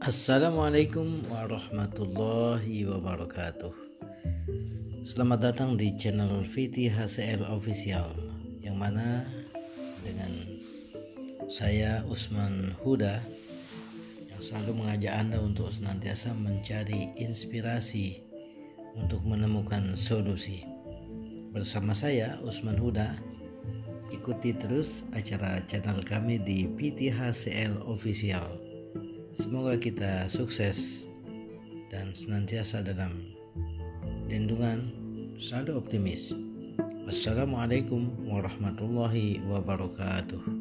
Assalamualaikum 0.00 1.20
warahmatullahi 1.28 2.88
wabarakatuh 2.88 3.68
Selamat 5.04 5.52
datang 5.52 5.76
di 5.76 5.92
channel 5.92 6.40
VTHCL 6.40 7.44
Official 7.44 8.08
Yang 8.64 8.76
mana 8.80 9.28
dengan 10.00 10.56
saya 11.52 12.00
Usman 12.08 12.72
Huda 12.80 13.20
Yang 14.32 14.40
selalu 14.40 14.80
mengajak 14.80 15.12
Anda 15.20 15.36
untuk 15.36 15.68
senantiasa 15.68 16.32
mencari 16.32 17.12
inspirasi 17.20 18.24
Untuk 18.96 19.20
menemukan 19.28 19.92
solusi 20.00 20.64
Bersama 21.52 21.92
saya 21.92 22.40
Usman 22.40 22.80
Huda 22.80 23.20
Ikuti 24.16 24.56
terus 24.56 25.04
acara 25.12 25.60
channel 25.68 26.00
kami 26.02 26.40
di 26.42 26.66
PTHCL 26.66 27.84
Official. 27.84 28.69
Semoga 29.30 29.78
kita 29.78 30.26
sukses 30.26 31.06
dan 31.86 32.10
senantiasa 32.10 32.82
dalam 32.82 33.30
lindungan, 34.26 34.90
selalu 35.38 35.78
optimis. 35.78 36.34
Wassalamualaikum 37.06 38.10
warahmatullahi 38.26 39.38
wabarakatuh. 39.46 40.59